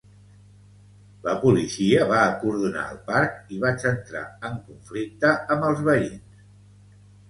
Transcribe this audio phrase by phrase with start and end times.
[1.27, 6.47] La policia va acordonar el parc i vaig entrar en conflicte amb els veïns